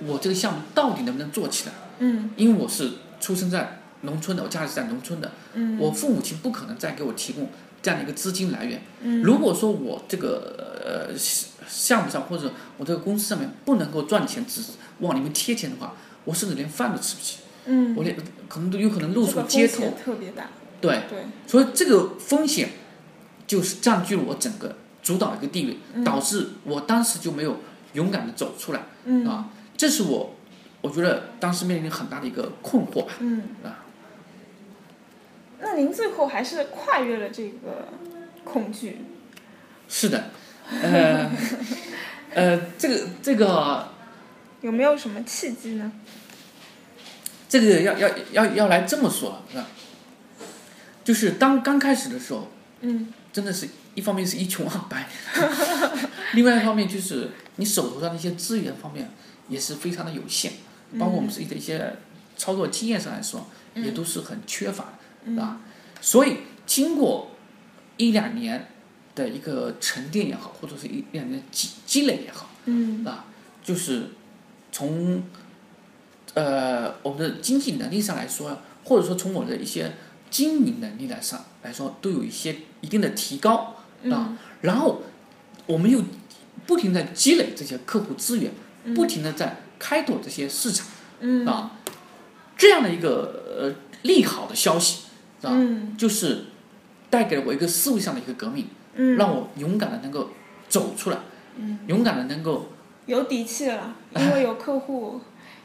[0.07, 2.31] 我这个项目到底能不能做起来，嗯。
[2.35, 5.77] 因为我是出生在农村的，我家里是在农村的，嗯。
[5.77, 7.47] 我父母亲不可能再给我提供
[7.83, 8.81] 这样的一个资金来源。
[9.01, 11.19] 嗯如果说我这个呃
[11.67, 14.61] 项目上或者我这个公司上面不能够赚钱，只
[14.99, 15.93] 往里面贴钱的话，
[16.25, 18.15] 我甚至连饭都吃不起，嗯，我连
[18.47, 19.93] 可能都有可能露这个宿街头。
[20.03, 20.47] 特别大。
[20.81, 22.69] 对，对，所以这个风险
[23.47, 27.57] 就是占据了我整个主导的一个地位，导致我当时就没有
[27.93, 30.35] 勇敢的走出来嗯啊，这是我
[30.81, 33.13] 我觉得当时面临很大的一个困惑吧。
[33.19, 33.82] 嗯啊。
[35.63, 37.87] 那您最后还是跨越了这个
[38.43, 38.99] 恐惧。
[39.87, 40.29] 是的，
[40.81, 41.31] 呃
[42.33, 43.89] 呃，这个这个
[44.61, 45.91] 有没有什么契机呢？
[47.47, 49.67] 这个要要要要来这么说，是吧？
[51.03, 52.49] 就是当刚开始的时候，
[52.81, 55.07] 嗯真的是一方面是一穷二白，
[56.33, 59.11] 另外一方面就是你手头上的一些资源方面
[59.49, 60.53] 也是非常的有限，
[60.97, 61.97] 包括我们自己的一些
[62.37, 64.93] 操作经验上来说，也都是很缺乏的，
[65.25, 65.61] 是吧？
[66.01, 67.31] 所以经过
[67.97, 68.69] 一两年
[69.15, 73.25] 的一个沉淀也好，或者是一两年积积累也好，嗯啊，
[73.63, 74.09] 就是
[74.71, 75.23] 从
[76.33, 79.93] 呃我们的经济能力上来说，或者说从我的一些
[80.29, 83.75] 经营能力来上来说，都有一些一定的提高
[84.09, 84.37] 啊。
[84.61, 85.03] 然后
[85.67, 86.01] 我们又
[86.65, 88.51] 不停的积累这些客户资源，
[88.95, 90.87] 不停的在开拓这些市场
[91.19, 91.77] 嗯啊，
[92.57, 95.03] 这样的一个呃利好的消息
[95.47, 96.45] 啊，嗯就是
[97.09, 100.29] 带给了我一个思维上的一个革命，嗯，让我勇敢的能够
[100.69, 101.17] 走出来，
[101.57, 102.69] 嗯勇敢的能够。
[103.05, 105.19] 有底气了， 因为有客户，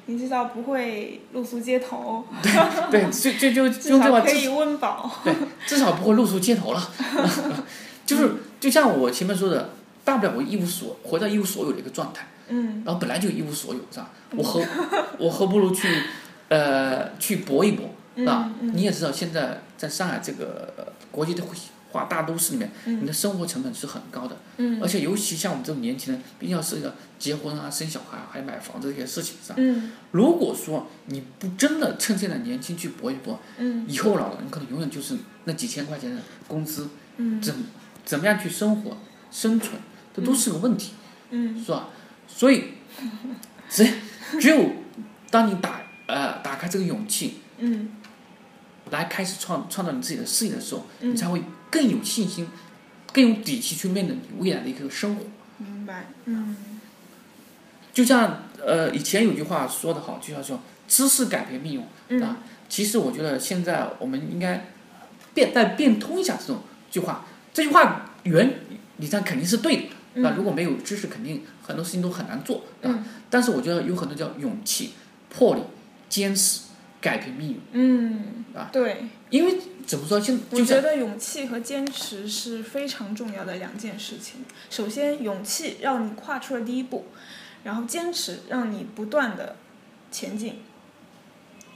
[0.07, 2.25] 你知道不会露宿街头，
[2.91, 5.09] 对，就就就 至少可以温饱。
[5.23, 5.33] 对，
[5.65, 6.91] 至少不会露宿街头了。
[8.05, 9.71] 就是就像我前面说的，
[10.05, 14.11] 大不了我一无所回到一无所有的一个状态，嗯然后本来就一无所有，是吧？
[14.35, 14.61] 我何
[15.19, 15.87] 我何不如去
[16.49, 18.51] 呃去搏一搏，是吧？
[18.61, 18.77] 嗯。
[18.77, 21.43] 你也知道，现在在上海这个呃国际的
[21.91, 24.79] 化大都市里面，你的生活成本是很高的，嗯。
[24.83, 29.57] 而且尤其像我们这种年轻人，毕竟要涉及到结婚啊、生小孩啊，还有买房子这些事情上。
[29.59, 29.93] 嗯。
[30.13, 33.87] 如果说你不真的趁现在年轻去搏一搏，嗯。
[33.89, 37.41] 以后老了，你可能永远就是那几千块钱的工资，嗯。
[37.41, 37.55] 怎
[38.05, 38.99] 怎么样去生活、
[39.31, 39.73] 生存，
[40.15, 40.93] 这都是个问题，
[41.31, 41.59] 嗯。
[41.65, 41.89] 是吧？
[42.27, 42.65] 所以，
[43.71, 43.89] 只
[44.39, 44.71] 只有
[45.31, 47.89] 当你打呃打开这个勇气，嗯
[48.91, 52.49] 来开始创创造你自己的事业的时候，嗯你才会更有信心、
[53.13, 55.25] 更有底气去面对你未来的一个生活。
[55.59, 56.09] 明白。
[56.27, 56.57] 嗯
[57.93, 64.67] 就像呃以前有句话说的好，就叫做“知识改变命运”，嗯啊，其实我觉得现在我们应该
[65.35, 67.27] 变再变通一下这种句话。
[67.53, 68.61] 这句话原
[68.99, 72.85] 理上肯定是对的，那、如果没有知识，肯定很多事情都很难做，啊。
[72.85, 74.93] 嗯但是我觉得有很多叫勇气、
[75.29, 75.63] 魄力、
[76.09, 76.61] 坚持
[77.09, 84.45] 改变命运，嗯啊，对，因为怎么说，就我觉得勇气和坚持是非常重要的两件事情。
[84.69, 87.07] 首先，勇气让你跨出了第一步，
[87.65, 89.57] 然后坚持让你不断的
[90.11, 90.61] 前进，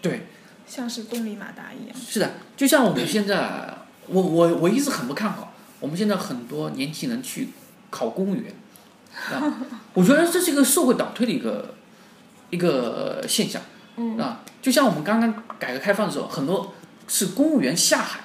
[0.03, 0.27] 对，
[0.66, 1.97] 像是动力马达一样。
[1.97, 3.75] 是的，就像我们现在，
[4.09, 7.49] 我我我一直很不看好，我们现在很多年轻人去
[7.90, 8.53] 考公务员，
[9.31, 11.75] 啊， 我觉得这是一个社会倒退的一个
[12.51, 13.62] 一个现象，
[13.97, 16.72] 嗯啊，就像我们刚刚改革开放的时候，很多
[17.09, 18.20] 是公务员下海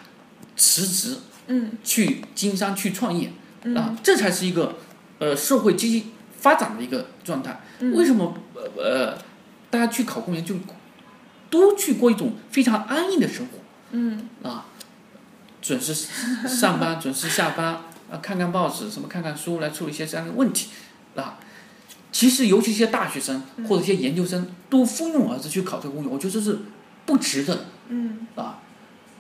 [0.56, 4.76] 辞职嗯去经商去创业，嗯啊，这才是一个
[5.20, 7.60] 呃社会积极发展的一个状态。
[7.80, 9.18] 嗯为什么呃呃
[9.70, 10.56] 大家去考公务员就
[11.50, 13.60] 都去过一种非常安逸的生活？
[13.92, 14.66] 嗯啊，
[15.62, 15.94] 准时
[16.48, 17.66] 上班，准时下班，
[18.12, 20.70] 啊，看看报纸，什么看看书，来处理一些这样的问题，
[21.16, 21.40] 啊，
[22.18, 26.58] 其实尤其一些大学生或者一些研究生都蜂拥而至去考这个公务员，我觉得这是
[27.06, 28.26] 不值得的嗯。
[28.34, 28.58] 啊，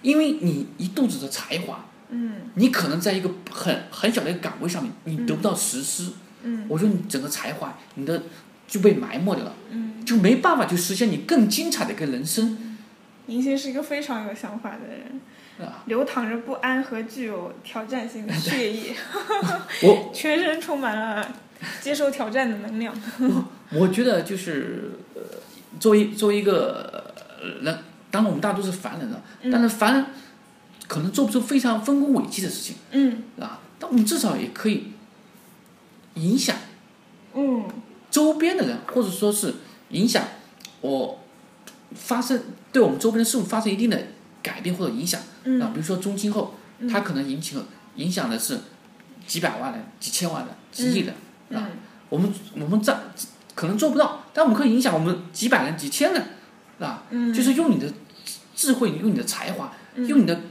[0.01, 2.49] 因为你一肚子的才华，嗯。
[2.55, 6.65] 你可能在一个很很小的一个岗位上面，你得不到实施，嗯。
[6.67, 8.23] 我觉得你整个才华，你的
[8.67, 10.03] 就被埋没掉了，嗯。
[10.03, 12.77] 就没办法去实现你更精彩的一个人生。
[13.27, 15.21] 银星是一个非常有想法的人，
[15.59, 18.95] 啊流淌着不安和具有挑战性的血液，
[19.83, 21.31] 我 全身充满了
[21.81, 22.93] 接受挑战的能量。
[23.71, 25.21] 我觉得就是呃，
[25.79, 27.77] 作为作为一个呃人，
[28.09, 30.05] 当然我们大多是凡人了，但是凡人
[30.87, 34.91] 可能做不出非常丰功伟绩的事情嗯啊，但我们至少也可以
[36.15, 36.55] 影响
[37.33, 37.65] 嗯
[38.09, 39.55] 周边的人，或者说是
[39.89, 40.23] 影响
[40.81, 41.19] 我
[41.93, 42.41] 发生
[42.71, 44.01] 对我们周边的事物发生一定的
[44.41, 45.21] 改变或者影响。
[45.43, 46.55] 嗯啊，比如说中今后，
[46.89, 47.65] 他可能引起了
[47.95, 48.57] 影响的是
[49.27, 51.13] 几百万人、几千万人、几亿人。
[51.13, 51.26] 嗯
[52.09, 52.97] 我们我们在
[53.55, 56.23] 可能做不到，但我们可以影响我们几百人、几千人，
[56.79, 57.91] 啊，嗯，就是用你的
[58.55, 60.41] 智慧、用你的才华、用你的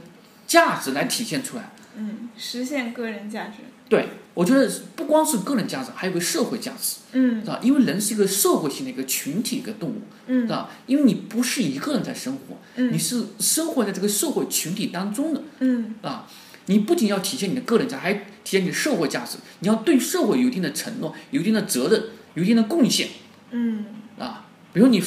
[0.45, 1.71] 价值来体现出来。
[1.95, 3.63] 嗯，实现个人价值。
[3.89, 7.57] 对，我觉得不光是个人价值，还有个社会价值，嗯是吧？
[7.61, 10.69] 因为人是一个社会性的一个群体一个动物，嗯是吧？
[10.85, 15.41] 因为你不是一个人在生活，嗯你是生活在这个社会群体当中的。
[15.59, 16.27] 嗯啊，
[16.67, 19.37] 你不仅要体现你的个人价值，还体现你的社会价值。
[19.59, 22.03] 你要对社会有一定的承诺，有一定的责任，
[22.35, 23.09] 有一定的贡献
[23.51, 23.85] 嗯
[24.17, 24.45] 啊。
[24.71, 25.01] 比如你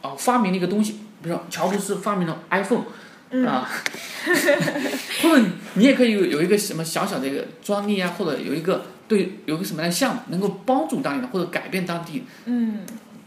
[0.00, 2.84] 啊发明了一个东西，比如说乔布斯发明了 iPhone
[3.30, 3.68] 嗯啊，
[5.22, 5.44] 或者
[5.74, 12.80] 你也可以有有一个什么小小的一个专利啊，或者有一个对有个什么样的项目能够帮助当地人或者改变当地嗯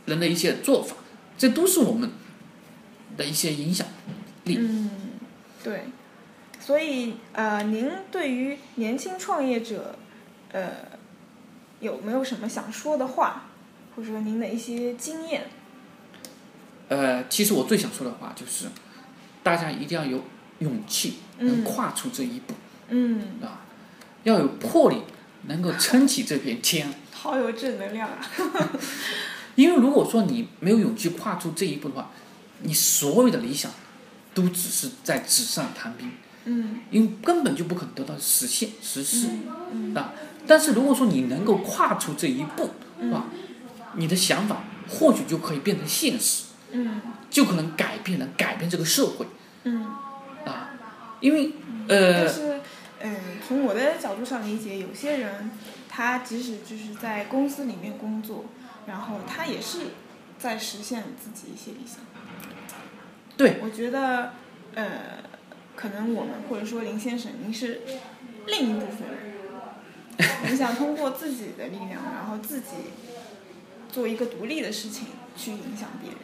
[0.06, 0.95] 人的一些做法，
[1.38, 2.10] 这都是我们
[3.17, 3.88] 的一些影响。
[4.43, 4.91] 力嗯，
[5.63, 5.86] 对。
[6.65, 9.95] 所以呃，您对于年轻创业者，
[10.51, 10.71] 呃，
[11.80, 13.43] 有没有什么想说的话，
[13.95, 15.47] 或者说您的一些经验？
[16.89, 18.65] 呃，其实我最想说的话就是，
[19.43, 20.23] 大家一定要有
[20.58, 22.56] 勇气，能跨出这一步、
[22.89, 23.62] 嗯，啊，
[24.23, 25.04] 要有魄力，
[25.43, 26.91] 能够撑起这片天。
[27.12, 28.17] 好有正能量啊！
[29.54, 32.10] 因为如果说你没有勇气跨出这一步的话，
[32.63, 33.71] 你所有的理想
[34.34, 36.12] 都只是在纸上谈兵，
[36.45, 39.27] 嗯因为根本就不可能得到实现实施
[39.93, 40.13] 啊。
[40.47, 42.69] 但是如果说你能够跨出这一步，
[43.13, 43.25] 啊，
[43.95, 49.25] 你的想法或许就可以变成现实，嗯就可能改变了改变这个社会
[49.63, 49.84] 嗯。
[50.45, 50.69] 啊。
[51.19, 51.53] 因为
[51.88, 52.62] 但呃，是，
[52.99, 53.15] 嗯，
[53.47, 55.49] 从我的角度上理解，有些人
[55.89, 58.45] 他即使就是在公司里面工作，
[58.86, 59.79] 然后他也是
[60.38, 61.99] 在实现自己一些理想。
[63.38, 64.34] 对，我觉得，
[64.75, 64.86] 呃，
[65.76, 67.82] 可能我们或者说林先生，您是
[68.48, 69.08] 另一部分
[70.18, 72.68] 人， 你想通过自己的力量，然后自己
[73.92, 76.20] 做一个独立的事情去影响别人。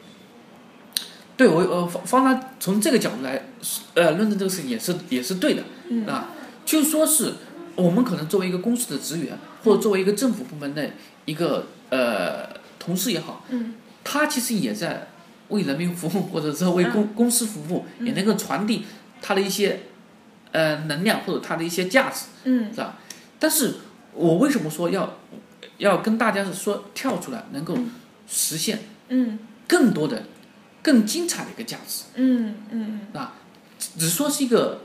[1.37, 3.47] 对我呃方方他从这个角度来
[3.95, 6.05] 呃论证这个事情也是也是对的嗯。
[6.05, 6.29] 啊，
[6.65, 7.33] 就说是
[7.75, 10.91] 我们可能作为一个公司的职员，或者作为一个政府部门的
[11.25, 13.73] 一个呃同事也好，嗯。
[14.03, 15.07] 他其实也在
[15.49, 18.05] 为人民服务，或者说为公、公司服务，嗯。
[18.05, 18.85] 也能够传递
[19.21, 19.83] 他的一些
[20.51, 22.97] 呃能量或者它的一些价值，嗯是吧？
[23.39, 23.75] 但是
[24.13, 25.17] 我为什么说要
[25.77, 27.77] 要跟大家是说跳出来，能够
[28.27, 30.23] 实现嗯更多的、
[30.81, 32.03] 更精彩的一个价值？
[32.15, 33.35] 嗯嗯，啊
[33.77, 34.81] 只说是一个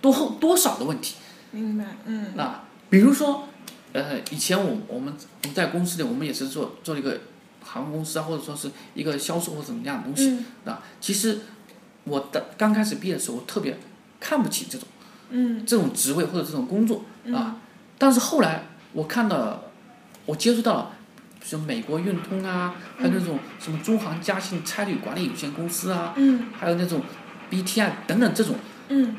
[0.00, 1.16] 多后多少的问题
[1.50, 1.84] 明白。
[2.06, 2.64] 嗯啊。
[2.90, 3.48] 比如说，
[3.92, 7.20] 呃，以前我我们我们在公司里，我们也是做做一个
[7.62, 10.82] 航空公司啊，或者说是一个销售或者怎么样的东西、嗯啊。
[11.00, 11.38] 其实
[12.04, 13.78] 我的刚开始毕业的时候，我特别
[14.18, 14.86] 看不起这种
[15.30, 17.56] 嗯这种职位或者这种工作啊。
[17.98, 19.64] 但是后来我看到，
[20.26, 20.92] 我接触到了。
[21.42, 27.00] 比如美国运通啊，还有那种什么中航嘉信差旅管理有限公司啊，嗯还有那种
[27.50, 28.56] BTI 等等这种
[28.90, 29.16] 嗯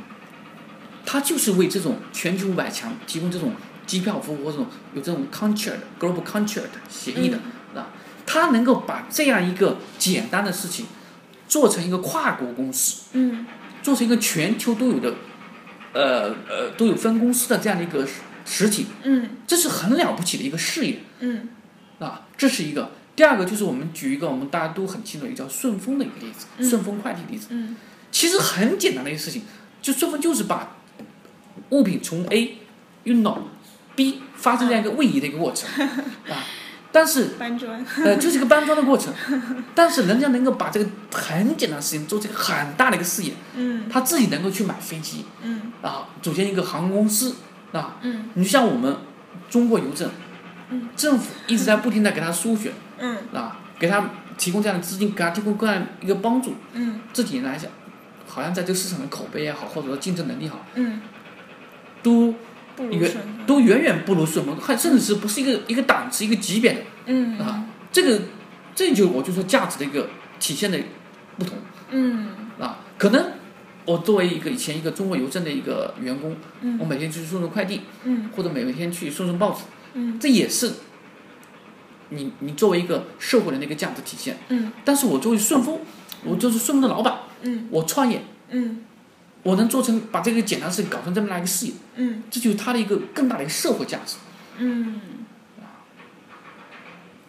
[1.03, 3.53] 它就是为这种全球五百强提供这种
[3.87, 4.59] 机票服务或者
[4.93, 7.39] 有这种 contract global contract 协议的，
[7.73, 7.89] 啊，
[8.27, 10.85] 它能够把这样一个简单的事情
[11.51, 13.45] 做成一个跨国公司，嗯
[13.83, 15.13] 做成一个全球都有的，
[15.91, 18.13] 呃呃都有分公司的这样的一个实
[18.45, 21.49] 实体，嗯这是很了不起的一个事业嗯
[21.99, 22.91] 啊，这是一个。
[23.17, 27.47] 第二个就是我们举一个我们大家都很清楚的一个叫顺丰的一个例子，嗯顺丰快递例子。
[27.49, 27.75] 嗯
[28.11, 29.41] 其实很简单的一个事情，
[29.81, 30.77] 就顺丰就是把
[31.71, 32.59] 物品从 A
[33.03, 33.37] 运到
[33.97, 35.67] B 发生这样一个位移的一个过程
[36.31, 36.45] 啊。
[36.91, 37.85] 但是搬砖。
[38.03, 39.13] 呃，就是一个搬砖的过程，
[39.73, 47.35] 但是人家能够把这个很简单的事情做这个很大的一个事业，嗯他自己能够去买飞机嗯啊，组建一个航空公司
[47.71, 47.97] 啊。
[48.01, 48.95] 嗯你就像我们
[49.49, 50.09] 中国邮政，
[50.69, 56.55] 嗯政府一直在不停的给他输血嗯啊，给他提供这样的资金，给他提供各样一个帮助。
[56.73, 57.71] 嗯这几年来讲，
[58.27, 61.01] 好像在这个市场的口碑也好，或者说竞争能力好，嗯，
[62.03, 62.33] 都
[62.79, 63.11] 远。
[63.47, 67.65] 都远远不如顺丰，还甚至是不是一个一个档次、一个级别的嗯啊？
[67.91, 68.21] 这个
[68.75, 70.07] 这就我就说价值的一个
[70.39, 70.79] 体现的
[71.37, 71.57] 不同
[71.89, 72.27] 嗯
[72.59, 73.31] 啊，可能
[73.85, 79.63] 我作为一个以前一个中国邮政的一个员工，嗯我每天去送送快递，嗯或者每天去送送报纸，
[79.95, 80.71] 嗯这也是
[82.09, 84.37] 你你作为一个社会人的一个价值体现。
[84.49, 85.79] 嗯但是我作为顺丰，
[86.23, 88.83] 我就是顺丰的老板，嗯我创业，嗯
[89.43, 92.23] 我能做成把这个简单的事情搞成这么大一个事业，嗯。
[92.29, 94.17] 这就是它的一个更大的一个社会价值。
[94.57, 95.01] 嗯，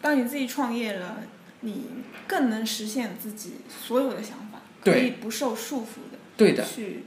[0.01, 1.17] 当你自己创业了，
[1.61, 1.85] 你
[2.27, 7.05] 更能实现自己所有的想法，可以不受束缚的对的，去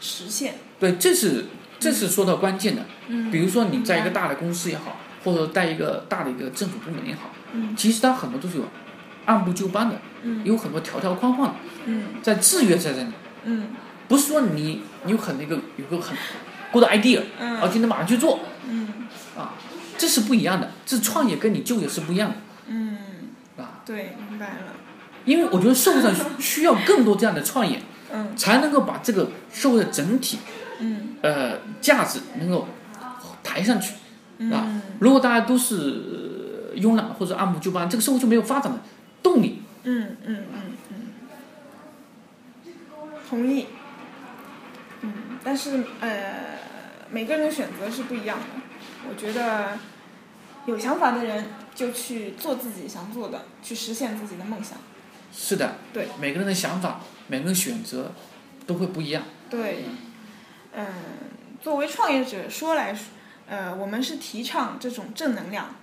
[0.00, 0.54] 实现。
[0.80, 1.46] 对，这是
[1.78, 2.86] 这是说到关键的。
[3.08, 3.30] 嗯。
[3.30, 7.76] 比如说你在一个大的公司也好，或者在一个大的一个政府部门也好，嗯。
[7.76, 8.64] 其实它很多都是有
[9.26, 10.42] 按部就班的，嗯。
[10.44, 12.06] 有很多条条框框的，嗯。
[12.22, 13.08] 在制约在这里。
[13.44, 13.68] 嗯。
[14.08, 16.16] 不是说你你有很那个有个很
[16.70, 17.60] good idea，嗯。
[17.60, 18.40] 而且你马上去做。
[18.68, 18.88] 嗯。
[19.36, 19.54] 啊，
[19.96, 20.70] 这是不一样的。
[20.84, 22.36] 这创业跟你就业是不一样的。
[22.66, 22.98] 嗯，
[23.56, 24.74] 啊，对，明白了。
[25.24, 27.80] 因为我觉得社会上需需要更多这样的创业，
[28.12, 28.36] 嗯。
[28.36, 30.38] 才能够把这个社会的整体
[30.80, 31.14] 嗯。
[31.22, 32.68] 呃价值能够
[33.42, 33.94] 抬上去。
[34.52, 34.66] 啊。
[34.66, 38.78] 嗯如果大家都是呃慵懒或者按部就班，这个社会就没有发展的
[39.22, 39.62] 动力。
[39.84, 40.60] 嗯嗯嗯嗯，
[43.32, 43.66] 同意。
[45.00, 46.58] 嗯，但是呃，
[47.10, 48.44] 每个人的选择是不一样的。
[49.08, 49.78] 我觉得
[50.66, 54.76] 有想法的人就去做自己想做的，去实现自己的梦想。
[55.32, 58.12] 是的，对，每个人的想法，每个人选择
[58.66, 59.22] 都会不一样。
[59.48, 59.86] 对，
[60.74, 60.86] 嗯，
[61.62, 63.06] 作为创业者说来说，
[63.48, 65.76] 呃，我们是提倡这种正能量，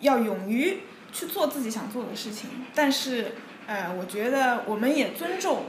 [0.00, 0.78] 要勇于
[1.12, 2.48] 去做自己想做的事情。
[2.74, 3.32] 但是，
[3.66, 5.64] 呃，我觉得我们也尊重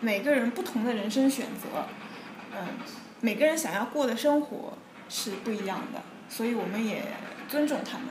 [0.00, 1.86] 每个人不同的人生选择，
[2.52, 2.58] 嗯、
[3.20, 7.02] 每个人想要过的生活是不一样的，所以我们也
[7.48, 8.06] 尊重他们。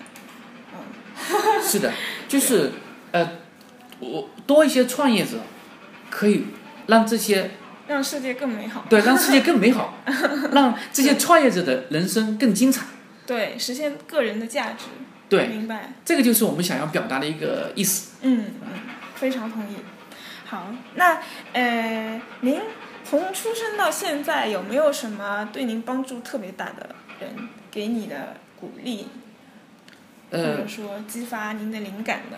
[0.73, 0.78] 嗯
[1.63, 1.91] 是的，
[2.28, 2.71] 就是
[3.12, 3.28] 呃，
[4.00, 5.39] 我多一些创业者，
[6.10, 6.45] 可以
[6.88, 7.52] 让这些
[7.88, 8.86] 让世界更美好。
[8.89, 9.95] 对让世界更美好，
[10.52, 12.86] 让这些创业者的人生更精彩。
[13.26, 14.86] 对，实现个人的价值。
[15.28, 15.93] 对，明白。
[16.06, 18.12] 这个就是我们想要表达的一个意思。
[18.21, 18.67] 嗯嗯，
[19.15, 19.76] 非常同意。
[20.50, 22.62] 好，那呃，您
[23.04, 29.08] 从出生到现在有没有什么对您帮助特别大的人给你的鼓励，
[30.32, 32.38] 或呃者，说激发您的灵感的？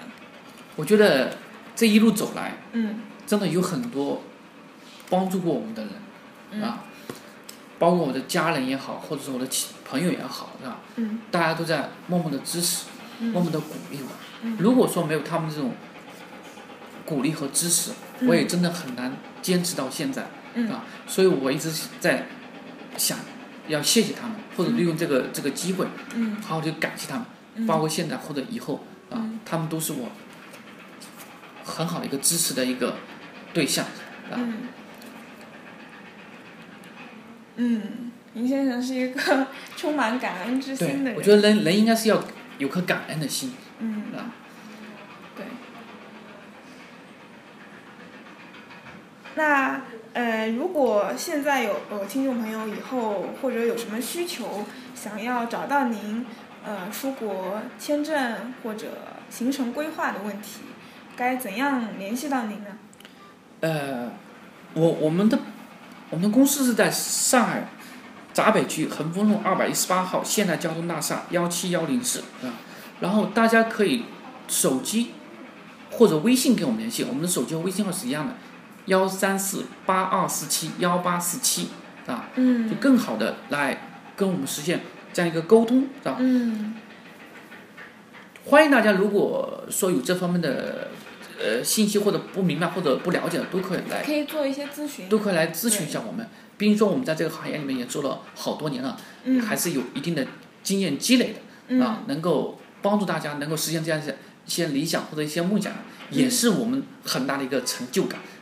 [0.76, 1.38] 我觉得
[1.76, 4.24] 这一路走来，嗯真的有很多
[5.08, 5.92] 帮助过我们的人
[6.50, 6.80] 嗯啊，
[7.78, 9.46] 包括我的家人也好，或者是我的
[9.86, 10.80] 朋友也好，是吧？
[10.96, 12.86] 嗯大家都在默默的支持，
[13.20, 14.10] 默嗯默的鼓励我。
[14.42, 15.74] 嗯如果说没有他们这种
[17.10, 17.90] 鼓励和支持，
[18.28, 20.86] 我也真的很难坚持到现在嗯啊。
[21.08, 22.28] 所以我一直在
[22.98, 23.18] 想
[23.68, 30.12] 要谢谢他们，或者利用这个这个机会，嗯好好去感谢他们，嗯包括现在或者以后啊嗯，他们都是我
[31.64, 32.98] 很好的一个支持的一个
[33.56, 33.86] 对象
[34.32, 34.38] 啊。
[34.38, 34.54] 嗯
[37.56, 41.16] 嗯，林先生是一个 充满感恩之心的对，人。
[41.16, 42.24] 我觉得人人应该是要
[42.60, 44.30] 有颗感恩的心嗯啊。
[49.36, 49.82] 那
[50.14, 54.66] 呃，如果现在有呃听众朋友以后或者有什么需求，
[54.96, 56.26] 想要找到您，
[56.66, 58.88] 呃，出国签证或者
[59.30, 60.62] 行程规划的问题，
[61.16, 62.78] 该怎样联系到您呢？
[63.62, 64.12] 呃，
[64.74, 65.40] 我我们的
[66.10, 67.70] 我们的公司是在上海
[68.34, 72.50] 闸北区恒丰路二百一十八号现代交通大厦幺七幺零室啊，
[73.00, 74.06] 然后大家可以
[74.48, 75.12] 手机
[75.92, 78.34] 或者微信跟我们联系，我们的手机和微信号是一样的，
[78.90, 81.70] 幺三四八二四七幺八四七
[82.08, 84.82] 啊，就嗯更好的来跟我们实现
[85.14, 86.18] 这样一个沟通，是吧？
[86.20, 86.76] 嗯
[88.46, 90.88] 欢迎大家，如果说有这方面的
[91.40, 95.08] 呃信息或者不明白或者不了解的，都可以来可以做一些咨询。
[95.08, 96.28] 都可以来咨询一下我们。
[96.58, 100.26] 毕竟说我们在这个行业里面也做了好多年了，嗯还是有一定的
[100.64, 105.72] 经验积累的、嗯啊，能够帮助大家能够实现这样的一些理想或者一些梦想，
[106.10, 108.20] 也是我们很大的一个成就感。
[108.20, 108.39] 嗯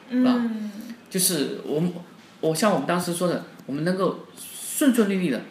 [1.10, 1.94] 就是我们，
[2.42, 5.42] 我像我们当时说的，我们能够顺顺利利的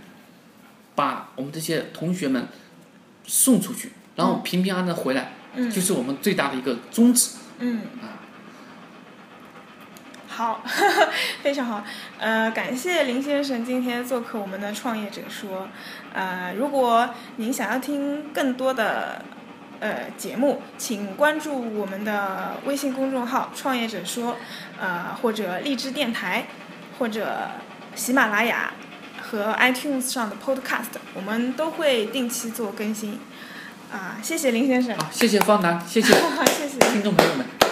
[0.94, 2.46] 把我们这些同学们
[3.24, 7.36] 送出去，然后平平安安的回来，嗯就是我们最大的一个宗旨。
[7.58, 7.80] 嗯，
[10.28, 10.62] 好，
[11.42, 11.82] 非常好。
[12.18, 15.68] 呃，感谢林先生今天做客我们的创业者说。
[16.12, 19.22] 呃，如果您想要听更多的
[19.80, 24.36] 呃节目，请关注我们的微信公众号“创业者说”，
[24.80, 26.46] 呃，或者荔枝电台，
[26.98, 27.48] 或者
[27.94, 28.72] 喜马拉雅
[29.20, 33.18] 和 iTunes 上的 Podcast，我们都会定期做更新。
[33.92, 36.12] 啊、谢谢林先生，好，谢谢方楠，谢谢
[36.58, 36.78] 谢谢。
[36.92, 37.65] 听众朋友们。